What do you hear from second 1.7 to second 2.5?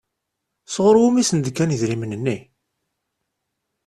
idrimen-nni?